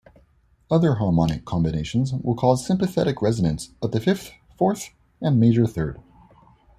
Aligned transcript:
Other 0.71 0.95
harmonic 0.95 1.45
combinations 1.45 2.11
will 2.11 2.33
cause 2.33 2.65
sympathetic 2.65 3.21
resonance 3.21 3.69
at 3.83 3.91
the 3.91 3.99
fifth, 3.99 4.31
fourth 4.57 4.89
and 5.21 5.39
major 5.39 5.67
third. 5.67 6.01